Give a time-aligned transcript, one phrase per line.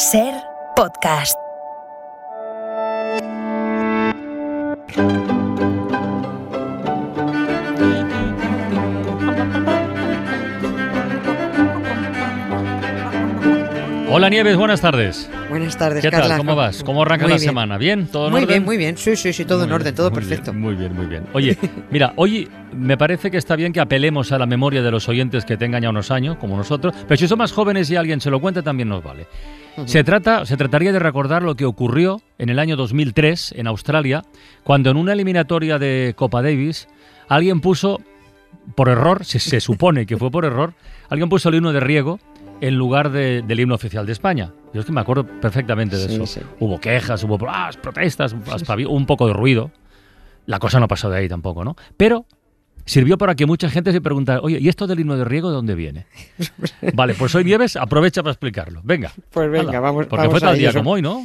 [0.00, 0.32] Ser
[0.76, 1.36] podcast.
[14.12, 15.30] Hola Nieves, buenas tardes.
[15.48, 16.36] Buenas tardes, ¿Qué tal?
[16.36, 16.82] ¿Cómo vas?
[16.82, 17.48] ¿Cómo arranca Muy la bien.
[17.48, 17.78] semana?
[17.78, 18.06] ¿Bien?
[18.08, 18.48] ¿Todo en Muy orden?
[18.54, 18.96] bien, muy bien.
[18.96, 20.50] Sí, sí, sí, todo en Muy orden, bien, todo muy perfecto.
[20.50, 21.26] bien, muy bien, muy bien.
[21.32, 21.56] Oye,
[21.90, 25.44] mira, hoy me parece que está bien que apelemos a la memoria de los oyentes
[25.44, 28.30] que tengan ya unos años, como nosotros, pero si son más jóvenes y alguien se
[28.30, 29.28] lo cuenta, también nos vale.
[29.86, 34.24] Se, trata, se trataría de recordar lo que ocurrió en el año 2003 en Australia,
[34.64, 36.88] cuando en una eliminatoria de Copa Davis
[37.28, 38.00] alguien puso,
[38.74, 40.74] por error, se, se supone que fue por error,
[41.08, 42.18] alguien puso el himno de riego
[42.60, 44.52] en lugar de- del himno oficial de España.
[44.74, 46.26] Yo es que me acuerdo perfectamente de Sí, eso.
[46.26, 46.40] sí.
[46.60, 49.70] Hubo quejas, hubo ah, protestas, aspavi- un poco de ruido.
[50.46, 51.76] La cosa no pasó de ahí tampoco, ¿no?
[51.96, 52.26] Pero
[52.90, 55.54] sirvió para que mucha gente se preguntara, oye, ¿y esto del himno de riego de
[55.54, 56.06] dónde viene?
[56.94, 58.80] vale, pues hoy Nieves aprovecha para explicarlo.
[58.84, 59.12] Venga.
[59.30, 61.24] Pues venga, Hala, vamos- Porque vamos fue tal día como hoy, ¿no?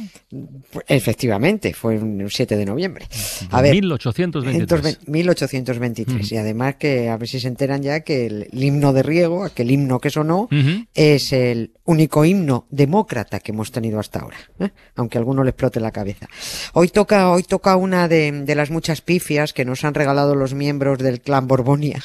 [0.86, 3.06] Efectivamente, fue un 7 de noviembre.
[3.50, 5.08] A ver, 1823.
[5.08, 6.32] 1823.
[6.32, 9.44] Y además que a ver si se enteran ya que el, el himno de riego,
[9.44, 10.48] aquel himno que sonó,
[10.94, 14.70] es el único himno demócrata que hemos tenido hasta ahora, ¿eh?
[14.96, 16.28] aunque a alguno le explote la cabeza.
[16.72, 20.52] Hoy toca, hoy toca una de, de las muchas pifias que nos han regalado los
[20.54, 22.02] miembros del clan Borbonia,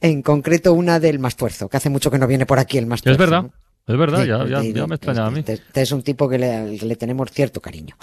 [0.00, 3.22] en concreto una del Mastuerzo, que hace mucho que no viene por aquí el Mastuerzo.
[3.22, 3.50] Es verdad.
[3.86, 5.40] Es verdad, Sí, ya, ya, me extrañaba a mí.
[5.40, 7.96] este- este es un tipo que le, al que le tenemos cierto cariño.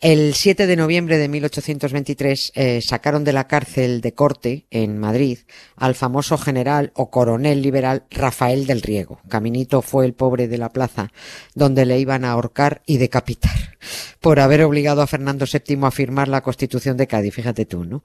[0.00, 5.40] El 7 de noviembre de 1823 eh, sacaron de la cárcel de corte en Madrid
[5.76, 9.20] al famoso general o coronel liberal Rafael del Riego.
[9.28, 11.12] Caminito fue el pobre de la plaza
[11.54, 13.76] donde le iban a ahorcar y decapitar
[14.20, 17.34] por haber obligado a Fernando VII a firmar la Constitución de Cádiz.
[17.34, 18.02] Fíjate tú, ¿no?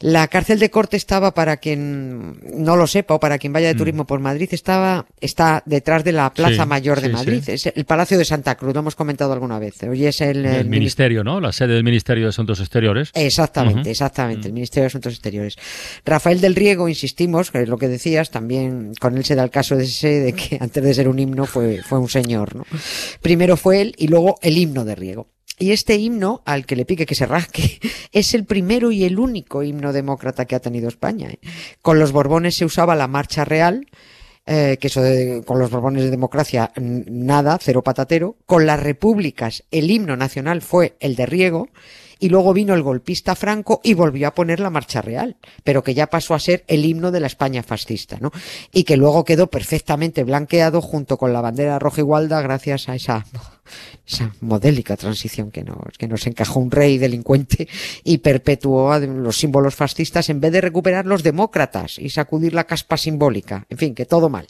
[0.00, 3.74] La cárcel de corte estaba, para quien no lo sepa o para quien vaya de
[3.74, 6.66] turismo por Madrid, estaba, está detrás de la Plaza Mm.
[6.66, 7.42] Sí, Mayor de sí, Madrid.
[7.44, 7.52] sí.
[7.52, 9.82] Es el Palacio de Santa Cruz, lo hemos comentado alguna vez.
[9.84, 11.40] Hoy es el, El, el ministerio, ¿no?
[11.40, 13.10] La sede del Ministerio de Asuntos Exteriores.
[13.14, 15.56] Exactamente, exactamente, el Ministerio de Asuntos Exteriores.
[16.04, 19.50] Rafael del Riego, insistimos, que es lo que decías, también con él se da el
[19.50, 22.66] caso de ese, de que antes de ser un himno fue, fue un señor, ¿no?
[23.22, 25.28] Primero fue él y luego el himno de Riego.
[25.58, 27.78] Y este himno, al que le pique que se rasque,
[28.12, 31.30] es el primero y el único himno demócrata que ha tenido España.
[31.30, 31.38] ¿eh?
[31.80, 33.86] Con los Borbones se usaba la marcha real,
[34.44, 38.36] eh, que eso de- con los Borbones de democracia, nada, cero patatero.
[38.46, 41.68] Con las repúblicas, el himno nacional fue el de Riego.
[42.18, 45.94] Y luego vino el golpista Franco y volvió a poner la marcha real, pero que
[45.94, 48.32] ya pasó a ser el himno de la España fascista, ¿no?
[48.72, 53.26] Y que luego quedó perfectamente blanqueado junto con la bandera roja igualda gracias a esa,
[54.06, 57.68] esa modélica transición que nos, que nos encajó un rey delincuente
[58.04, 62.96] y perpetuó los símbolos fascistas en vez de recuperar los demócratas y sacudir la caspa
[62.96, 63.66] simbólica.
[63.68, 64.46] En fin, que todo mal.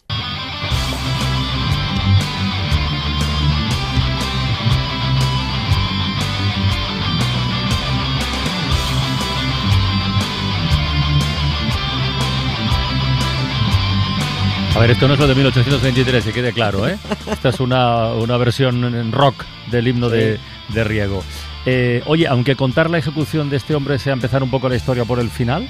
[14.77, 16.97] A ver, esto no es lo de 1823, que quede claro, ¿eh?
[17.31, 20.37] Esta es una, una versión en rock del himno de,
[20.69, 21.23] de Riego.
[21.65, 25.03] Eh, oye, aunque contar la ejecución de este hombre sea empezar un poco la historia
[25.03, 25.67] por el final,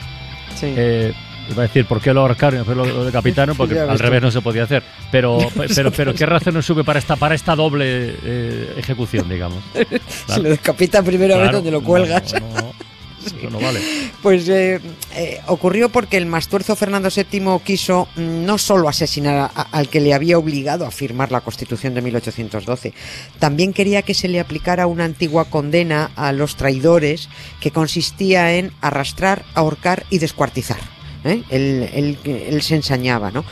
[0.56, 0.73] Sí.
[0.75, 1.13] eh,
[1.50, 3.56] iba a decir, ¿por qué lo ahorcaron y después lo, lo decapitaron?
[3.56, 4.84] Porque al revés no se podía hacer.
[5.09, 5.38] Pero,
[5.75, 9.63] pero, pero ¿qué razón nos sube para esta, para esta doble eh, ejecución, digamos?
[10.28, 12.34] Si lo decapitan primero a ver Claro, donde lo no, cuelgas.
[12.34, 12.66] no, no,
[14.21, 14.79] Pues eh,
[15.15, 19.99] eh, ocurrió porque el mastuerzo Fernando VII quiso mm, no solo asesinar a- al que
[19.99, 22.93] le había obligado a firmar la Constitución de 1812,
[23.39, 27.29] también quería que se le aplicara una antigua condena a los traidores
[27.59, 30.79] que consistía en arrastrar, ahorcar y descuartizar.
[31.23, 31.44] ¿eh?
[31.49, 32.17] Él, él-
[32.49, 33.44] él se ensañaba, ¿no?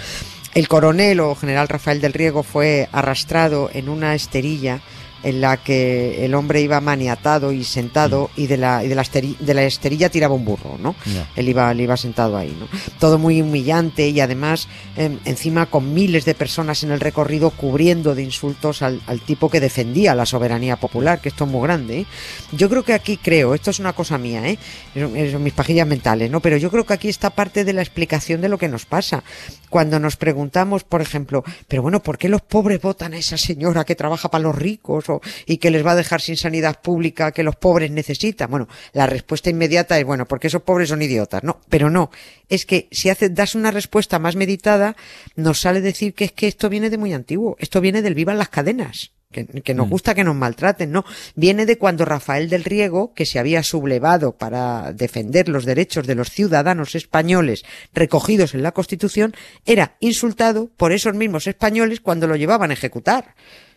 [0.53, 4.79] El coronel o general Rafael del Riego fue arrastrado en una esterilla
[5.25, 9.01] en la que el hombre iba maniatado y sentado y de la, y de la,
[9.03, 10.95] esteri- de la esterilla tiraba un burro, ¿no?
[11.35, 12.67] Él iba, él iba sentado ahí, ¿no?
[12.99, 18.13] Todo muy humillante y además em, encima con miles de personas en el recorrido cubriendo
[18.15, 22.01] de insultos al, al tipo que defendía la soberanía popular, que esto es muy grande.
[22.01, 22.05] ¿eh?
[22.51, 24.59] Yo creo que aquí creo, esto es una cosa mía, ¿eh?
[24.93, 26.39] Es mis pajillas mentales, ¿no?
[26.39, 29.23] Pero yo creo que aquí está parte de la explicación de lo que nos pasa.
[29.69, 33.83] Cuando nos preguntamos, por ejemplo, pero bueno, ¿por qué los pobres votan a esa señora
[33.83, 35.14] que trabaja para los ricos o,
[35.45, 38.49] y que les va a dejar sin sanidad pública que los pobres necesitan?
[38.49, 41.59] Bueno, la respuesta inmediata es, bueno, porque esos pobres son idiotas, ¿no?
[41.69, 42.11] Pero no,
[42.49, 44.95] es que si hace, das una respuesta más meditada,
[45.35, 48.37] nos sale decir que es que esto viene de muy antiguo, esto viene del vivan
[48.37, 49.11] las cadenas.
[49.31, 51.03] Que, que nos gusta que nos maltraten, ¿no?
[51.35, 56.15] Viene de cuando Rafael del Riego, que se había sublevado para defender los derechos de
[56.15, 59.33] los ciudadanos españoles recogidos en la Constitución,
[59.65, 63.35] era insultado por esos mismos españoles cuando lo llevaban a ejecutar.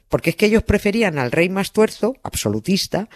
[0.08, 3.08] Porque es que ellos preferían al rey más tuerzo, absolutista,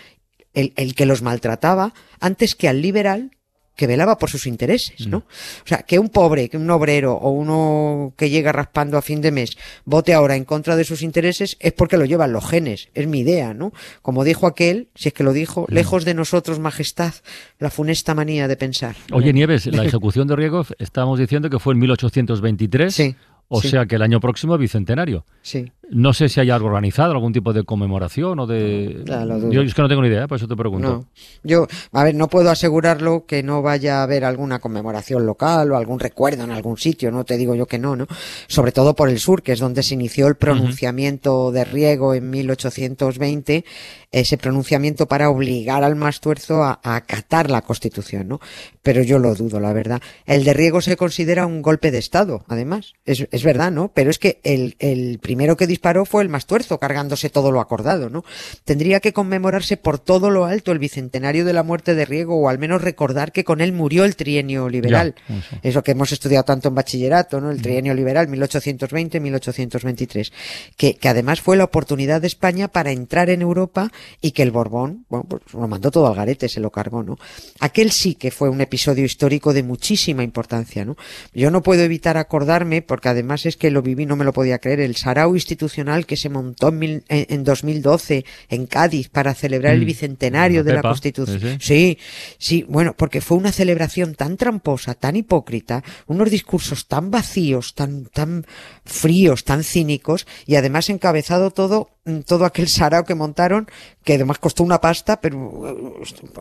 [0.55, 3.31] el, el que los maltrataba, antes que al liberal
[3.75, 5.19] que velaba por sus intereses, ¿no?
[5.19, 9.23] O sea, que un pobre, que un obrero o uno que llega raspando a fin
[9.23, 9.56] de mes
[9.87, 13.21] vote ahora en contra de sus intereses es porque lo llevan los genes, es mi
[13.21, 13.73] idea, ¿no?
[14.03, 17.15] Como dijo aquel, si es que lo dijo, lejos de nosotros, majestad,
[17.59, 18.95] la funesta manía de pensar.
[19.11, 22.95] Oye, Nieves, la ejecución de Riego, estábamos diciendo que fue en 1823.
[22.95, 23.17] Sí.
[23.49, 23.69] O Sí.
[23.71, 25.25] sea que el año próximo bicentenario.
[25.43, 25.73] Sí.
[25.90, 29.02] No sé si hay algo organizado, algún tipo de conmemoración o de...
[29.50, 30.88] Yo es que no tengo ni idea, por eso te pregunto.
[30.88, 31.06] No,
[31.43, 35.76] yo, a ver, no puedo asegurarlo que no vaya a haber alguna conmemoración local o
[35.76, 38.06] algún recuerdo en algún sitio, no te digo yo que no, ¿no?
[38.46, 42.31] Sobre todo por el sur, que es donde se inició el pronunciamiento de Riego en
[42.31, 43.64] 1820,
[44.12, 48.40] ese pronunciamiento para obligar al Mastuerzo a, a acatar la Constitución, ¿no?
[48.82, 50.00] Pero yo lo dudo, la verdad.
[50.26, 52.94] El de Riego se considera un golpe de Estado, además.
[53.05, 53.90] Es, es verdad, ¿no?
[53.94, 58.11] Pero es que el, el primero que disparó fue el Mastuerzo, cargándose todo lo acordado,
[58.11, 58.25] ¿no?
[58.65, 62.49] Tendría que conmemorarse por todo lo alto el bicentenario de la muerte de Riego, o
[62.49, 65.15] al menos recordar que con él murió el trienio liberal.
[65.29, 65.57] Ya, eso.
[65.63, 67.51] Eso que hemos estudiado tanto en bachillerato, ¿no?
[67.51, 70.33] El trienio liberal, 1820-1823.
[70.77, 73.91] Que, que además fue la oportunidad de España para entrar en Europa
[74.21, 77.19] y que el Borbón, bueno, pues lo mandó todo al garete, se lo cargó, ¿no?
[77.61, 80.97] Aquel sí que fue un episodio histórico de muchísima importancia, ¿no?
[81.33, 84.59] Yo no puedo evitar acordarme, porque además es que lo viví, no me lo podía
[84.59, 89.35] creer, el sarao institucional que se montó en, mil- en, en 2012 en Cádiz para
[89.35, 89.87] celebrar el Mm.
[89.87, 91.41] bicentenario La de la Constitución.
[91.41, 91.73] sí, sí.
[91.73, 91.99] Sí,
[92.38, 98.05] sí, bueno, porque fue una celebración tan tramposa, tan hipócrita, unos discursos tan vacíos, tan,
[98.06, 98.44] tan
[98.85, 103.67] fríos, tan cínicos, y además encabezado todo, mm, todo aquel sarao que montaron,
[104.05, 105.37] que además costó una pasta, pero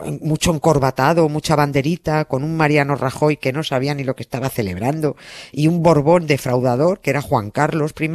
[0.06, 4.22] eh, mucho encorbatado, mucha banderita, con un Mariano Rajoy que no sabía ni lo que
[4.22, 5.16] estaba celebrando,
[5.52, 8.08] y un Borbón defraudador, que era Juan Carlos I,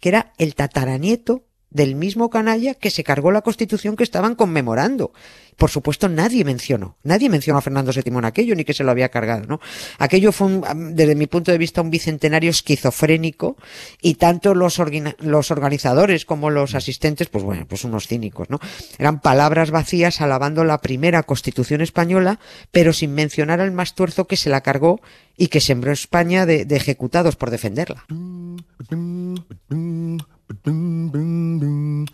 [0.00, 5.12] que era el tataranieto del mismo canalla que se cargó la constitución que estaban conmemorando.
[5.56, 8.90] Por supuesto, nadie mencionó, nadie mencionó a Fernando VII en aquello, ni que se lo
[8.90, 9.60] había cargado, ¿no?
[9.98, 13.56] Aquello fue, desde mi punto de vista, un bicentenario esquizofrénico
[14.00, 14.80] y tanto los,
[15.18, 18.58] los organizadores como los asistentes, pues bueno, pues unos cínicos, ¿no?
[18.98, 22.40] Eran palabras vacías alabando la primera constitución española,
[22.72, 25.00] pero sin mencionar al más tuerzo que se la cargó
[25.36, 28.06] y que sembró España de, de ejecutados por defenderla.
[30.50, 32.06] Boom, boom, boom.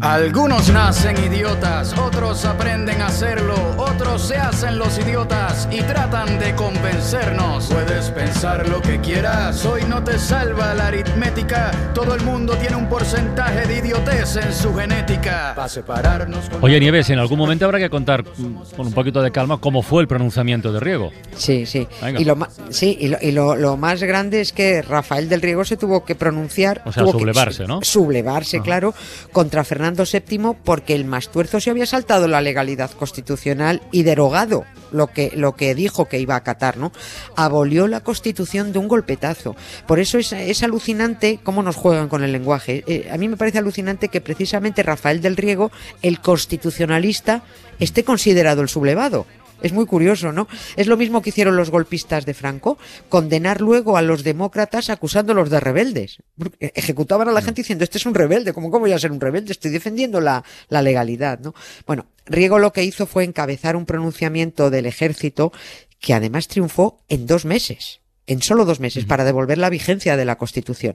[0.00, 6.54] Algunos nacen idiotas, otros aprenden a hacerlo, otros se hacen los idiotas y tratan de
[6.56, 7.66] convencernos.
[7.66, 11.70] Puedes pensar lo que quieras, hoy no te salva la aritmética.
[11.94, 15.52] Todo el mundo tiene un porcentaje de idiotez en su genética.
[15.54, 19.22] Para separarnos con Oye, Nieves, en algún momento habrá que contar mm, con un poquito
[19.22, 21.12] de calma cómo fue el pronunciamiento de Riego.
[21.36, 21.86] Sí, sí.
[22.02, 22.20] Venga.
[22.20, 22.36] Y, lo,
[22.70, 26.04] sí, y, lo, y lo, lo más grande es que Rafael del Riego se tuvo
[26.04, 26.82] que pronunciar.
[26.84, 27.82] O sea, tuvo que- sublevarse, ¿no?
[27.82, 28.94] Sublevarse, claro,
[29.32, 35.08] contra Fernando VII porque el Mastuerzo se había saltado la legalidad constitucional y derogado lo
[35.08, 36.92] que, lo que dijo que iba a acatar, ¿no?
[37.36, 39.56] Abolió la constitución de un golpetazo.
[39.86, 42.84] Por eso es, es alucinante cómo nos juegan con el lenguaje.
[42.86, 45.72] Eh, a mí me parece alucinante que precisamente Rafael del Riego,
[46.02, 47.42] el constitucionalista,
[47.78, 49.26] esté considerado el sublevado.
[49.62, 50.48] Es muy curioso, ¿no?
[50.76, 52.78] Es lo mismo que hicieron los golpistas de Franco,
[53.08, 56.18] condenar luego a los demócratas acusándolos de rebeldes.
[56.60, 59.20] Ejecutaban a la gente diciendo, este es un rebelde, ¿cómo, cómo voy a ser un
[59.20, 59.52] rebelde?
[59.52, 61.54] Estoy defendiendo la, la legalidad, ¿no?
[61.86, 65.52] Bueno, Riego lo que hizo fue encabezar un pronunciamiento del ejército
[66.00, 68.01] que además triunfó en dos meses.
[68.26, 70.94] En solo dos meses, para devolver la vigencia de la Constitución.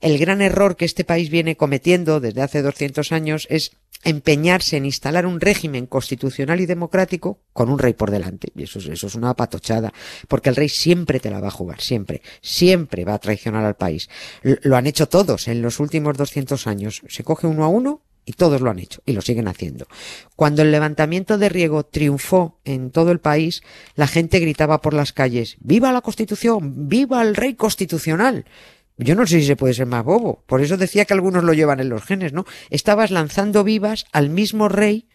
[0.00, 3.72] El gran error que este país viene cometiendo desde hace 200 años es
[4.04, 8.52] empeñarse en instalar un régimen constitucional y democrático con un rey por delante.
[8.54, 9.92] Y eso, es- eso es una patochada,
[10.28, 13.74] porque el rey siempre te la va a jugar, siempre, siempre va a traicionar al
[13.74, 14.08] país.
[14.42, 17.02] Lo han hecho todos en los últimos 200 años.
[17.08, 19.86] Se coge uno a uno y todos lo han hecho y lo siguen haciendo.
[20.36, 23.62] Cuando el levantamiento de Riego triunfó en todo el país,
[23.94, 26.88] la gente gritaba por las calles, ¡Viva la Constitución!
[26.88, 28.44] ¡Viva el rey constitucional!
[28.98, 30.44] Yo no sé si se puede ser más bobo.
[30.46, 32.44] Por eso decía que algunos lo llevan en los genes, ¿no?
[32.68, 35.08] Estabas lanzando vivas al mismo rey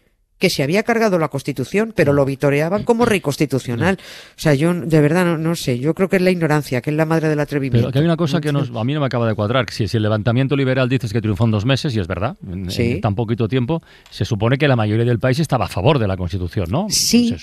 [0.44, 3.98] que se había cargado la Constitución, pero lo vitoreaban como rey constitucional.
[4.36, 5.80] O sea, yo de verdad no, no sé.
[5.80, 7.80] Yo creo que es la ignorancia, que es la madre del atrevimiento.
[7.88, 9.66] Pero que hay una cosa que nos- a mí no me acaba de cuadrar.
[9.66, 12.36] que Si, si el levantamiento liberal dices que triunfó en dos meses, y es verdad,
[12.46, 12.92] en, Sí.
[12.92, 16.08] en tan poquito tiempo, se supone que la mayoría del país estaba a favor de
[16.10, 16.88] la Constitución, ¿no?
[16.90, 17.34] Sí,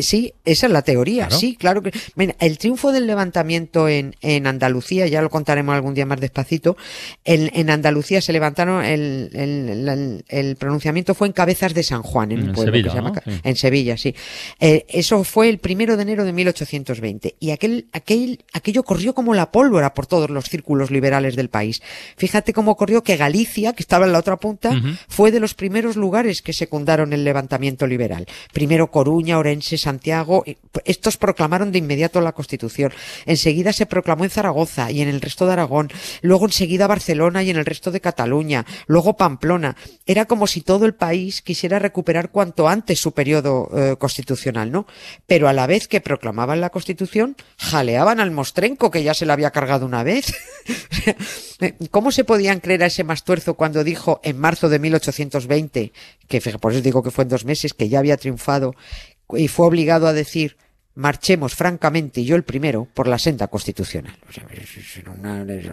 [0.00, 1.38] sí, esa es la teoría, Claro.
[1.38, 1.92] sí, claro que.
[2.16, 6.76] Mira, el triunfo del levantamiento en, en Andalucía, ya lo contaremos algún día más despacito.
[7.24, 12.02] En, en Andalucía se levantaron, el, el, el- el pronunciamiento fue en Cabezas de San
[12.02, 13.12] Juan, en un pueblo que se llama
[13.42, 14.14] en Sevilla, sí.
[14.60, 19.34] Eh, eso fue el primero de enero de 1820 y aquel, aquel, aquello corrió como
[19.34, 21.82] la pólvora por todos los círculos liberales del país.
[22.16, 25.96] Fíjate cómo corrió que Galicia, que estaba en la otra punta, fue de los primeros
[25.96, 28.26] lugares que secundaron el levantamiento liberal.
[28.52, 30.44] Primero Coruña, Orense, Santiago,
[30.84, 32.92] estos proclamaron de inmediato la Constitución.
[33.26, 35.90] Enseguida se proclamó en Zaragoza y en el resto de Aragón,
[36.22, 39.76] luego enseguida Barcelona y en el resto de Cataluña, luego Pamplona.
[40.06, 44.86] Era como si todo el país quisiera recuperar cuanto antes su periodo eh, constitucional, ¿no?
[45.26, 49.32] Pero a la vez que proclamaban la Constitución, jaleaban al mostrenco que ya se la
[49.32, 50.32] había cargado una vez.
[51.90, 55.92] ¿Cómo se podían creer a ese mastuerzo cuando dijo en marzo de 1820,
[56.28, 58.74] que por eso digo que fue en dos meses, que ya había triunfado
[59.30, 60.56] y fue obligado a decir
[60.98, 64.16] marchemos francamente, y yo el primero, por la senda constitucional.
[64.28, 64.44] O sea,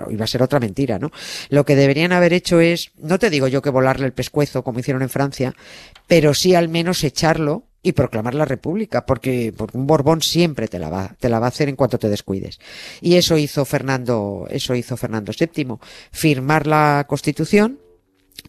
[0.10, 1.12] iba a ser otra mentira, ¿no?
[1.50, 4.79] Lo que deberían haber hecho es, no te digo yo que volarle el pescuezo, como
[4.79, 5.55] hicieron en Francia,
[6.05, 10.77] pero sí al menos echarlo y proclamar la república, porque, porque, un Borbón siempre te
[10.77, 12.60] la va, te la va a hacer en cuanto te descuides.
[13.01, 15.77] Y eso hizo Fernando, eso hizo Fernando VII,
[16.12, 17.79] firmar la constitución,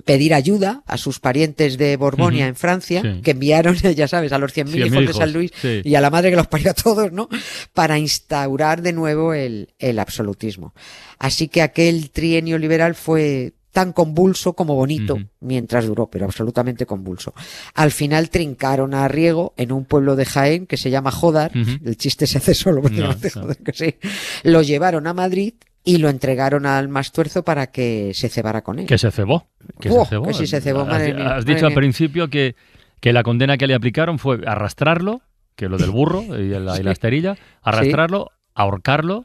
[0.05, 4.55] pedir ayuda a sus parientes de Borbonia en Francia, que enviaron, ya sabes, a los
[4.55, 7.29] 100.000 hijos, de San Luis y a la madre que los parió a todos, ¿no?
[7.73, 10.75] Para instaurar de nuevo el, el absolutismo.
[11.19, 17.35] Así que aquel trienio liberal fue tan convulso como bonito mientras duró, pero absolutamente convulso.
[17.75, 21.97] Al final trincaron a Riego en un pueblo de Jaén que se llama Jodar, el
[21.99, 23.97] chiste se hace solo, pero no, que sí.
[24.45, 25.53] Lo llevaron a Madrid
[25.87, 28.87] y lo entregaron al Mastuerzo para que se cebara con él.
[28.87, 29.47] Que se cebó.
[29.81, 30.33] Que se cebó.
[30.35, 32.57] sí se cebó, has, dicho al principio que,
[33.01, 35.23] que la condena que le aplicaron fue arrastrarlo,
[35.55, 39.25] que lo del burro y la, esterilla, arrastrarlo, ahorcarlo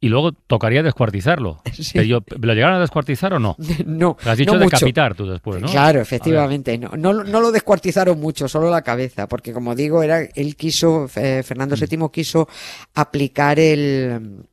[0.00, 1.60] y luego tocaría descuartizarlo.
[1.92, 3.56] ¿Lo llegaron a descuartizar o no?
[3.84, 4.16] No.
[4.24, 5.68] Has dicho decapitar tú después, ¿no?
[5.68, 6.78] Claro, efectivamente.
[6.78, 11.42] No, no, lo descuartizaron mucho, solo la cabeza, porque como digo, era él quiso, eh,
[11.42, 12.08] Fernando VII mm.
[12.08, 12.48] quiso
[12.94, 14.46] aplicar el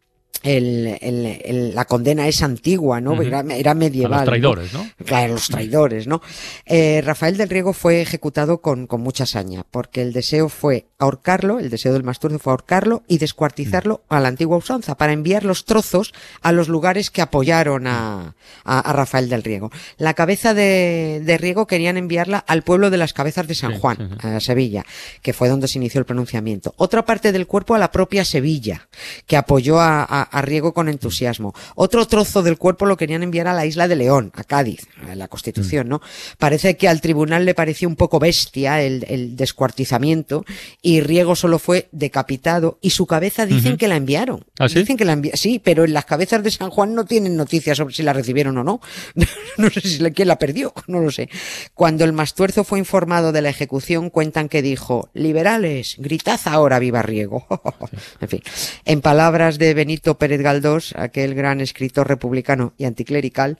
[0.43, 3.21] el, la condena es antigua, ¿no?
[3.21, 4.19] era, medieval.
[4.19, 4.89] los traidores, ¿no?
[5.05, 6.21] Claro, los traidores, ¿no?
[6.65, 11.59] Eh, Rafael del Riego fue ejecutado con, con, mucha saña, porque el deseo fue ahorcarlo,
[11.59, 15.65] el deseo del Masturcio fue ahorcarlo y descuartizarlo a la antigua usanza, para enviar los
[15.65, 19.71] trozos a los lugares que apoyaron a, a, Rafael del Riego.
[19.97, 24.17] La cabeza de, de, Riego querían enviarla al pueblo de las cabezas de San Juan,
[24.21, 24.85] a Sevilla,
[25.21, 26.73] que fue donde se inició el pronunciamiento.
[26.77, 28.87] Otra parte del cuerpo a la propia Sevilla,
[29.27, 31.53] que apoyó a, a, Riego con entusiasmo.
[31.75, 35.13] Otro trozo del cuerpo lo querían enviar a la isla de León, a Cádiz, a
[35.13, 35.89] la Constitución, mm.
[35.89, 36.01] ¿no?
[36.39, 40.43] Parece que al tribunal le pareció un poco bestia el, el descuartizamiento
[40.86, 44.45] y Riego solo fue decapitado y su cabeza dicen que la enviaron.
[44.57, 44.79] ¿Ah, sí?
[44.79, 45.37] Dicen que la enviaron.
[45.37, 48.57] Sí, pero en las cabezas de San Juan no tienen noticias sobre si la recibieron
[48.57, 48.79] o no.
[49.57, 51.29] no sé si quién la perdió, no lo sé.
[51.73, 57.01] Cuando el Mastuerzo fue informado de la ejecución, cuentan que dijo, liberales, gritad ahora viva
[57.01, 57.45] Riego.
[58.21, 58.41] en fin,
[58.85, 63.59] en palabras de Benito Pérez Galdós, aquel gran escritor republicano y anticlerical,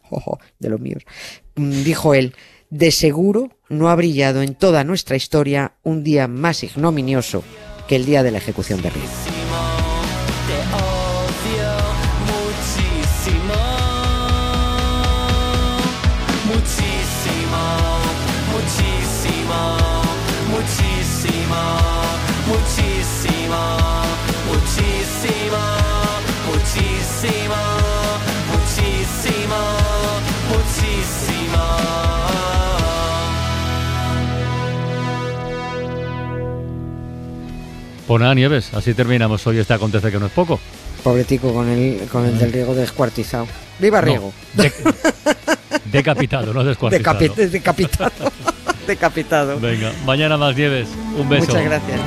[0.60, 1.04] de los míos,
[1.56, 2.34] mm, dijo él,
[2.70, 7.44] de seguro no ha brillado en toda nuestra historia un día más ignominioso
[7.88, 9.37] que el día de la ejecución de Riego.
[38.08, 40.60] Pues nada, Nieves, así terminamos hoy este acontece que no es poco.
[41.04, 43.48] Pobretico con el, con el del Riego descuartizado.
[43.80, 44.32] ¡Viva Riego!
[45.92, 47.20] decapitado, no descuartizado.
[47.36, 48.12] decapitado.
[48.88, 49.60] decapitado.
[49.60, 50.88] Venga, mañana más Nieves.
[51.18, 51.48] Un beso.
[51.48, 52.00] Muchas gracias.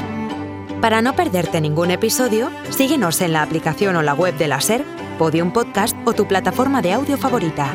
[0.80, 4.82] Para no perderte ningún episodio, síguenos en la aplicación o la web de la SER,
[5.18, 7.74] Podium Podcast o tu plataforma de audio favorita.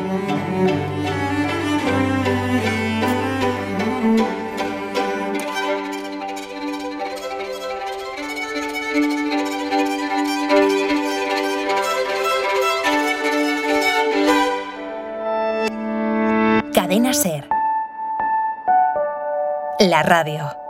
[19.88, 20.65] La radio.